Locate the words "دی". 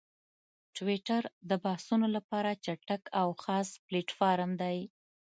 4.61-4.77